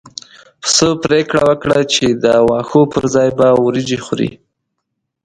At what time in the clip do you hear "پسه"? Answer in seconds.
0.63-0.87